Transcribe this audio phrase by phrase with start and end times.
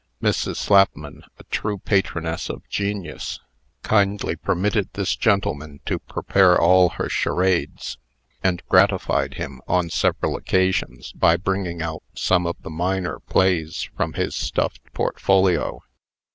[0.19, 0.55] Mrs.
[0.55, 3.39] Slapman, a true patroness of genius,
[3.83, 7.99] kindly permitted this gentleman to prepare all her charades,
[8.43, 14.13] and gratified him, on several occasions by bringing out some of the minor plays from
[14.13, 15.83] his stuffed portfolio.